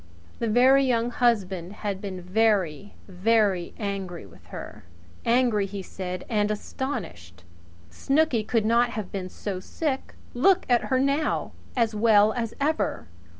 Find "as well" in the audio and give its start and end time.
11.77-12.33